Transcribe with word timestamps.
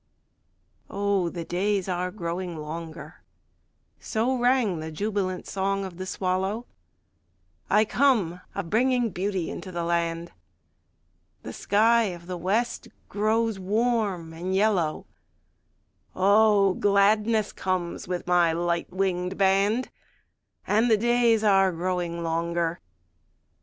Oh, 0.89 1.29
the 1.29 1.45
days 1.45 1.87
are 1.87 2.09
growing 2.09 2.57
longer; 2.57 3.21
So 3.99 4.35
rang 4.35 4.79
the 4.79 4.91
jubilant 4.91 5.45
song 5.45 5.85
of 5.85 5.97
the 5.97 6.07
swallow; 6.07 6.65
I 7.69 7.85
come 7.85 8.41
a 8.55 8.63
bringing 8.63 9.11
beauty 9.11 9.51
into 9.51 9.71
the 9.71 9.83
land, 9.83 10.31
The 11.43 11.53
sky 11.53 12.05
of 12.05 12.25
the 12.25 12.35
West 12.35 12.87
grows 13.09 13.59
warm 13.59 14.33
and 14.33 14.55
yellow, 14.55 15.05
Oh, 16.15 16.73
gladness 16.73 17.53
comes 17.53 18.07
with 18.07 18.25
my 18.25 18.51
light 18.53 18.91
winged 18.91 19.37
band, 19.37 19.91
And 20.65 20.89
the 20.89 20.97
days 20.97 21.43
are 21.43 21.71
growing 21.71 22.23
longer. 22.23 22.79